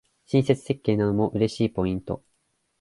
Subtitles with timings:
[0.25, 2.23] 親切設計なのも嬉しいポイント